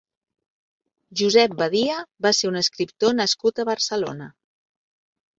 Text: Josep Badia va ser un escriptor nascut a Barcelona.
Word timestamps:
Josep 1.19 1.51
Badia 1.59 1.97
va 2.25 2.31
ser 2.37 2.49
un 2.51 2.57
escriptor 2.61 3.13
nascut 3.17 3.61
a 3.61 3.67
Barcelona. 3.69 4.31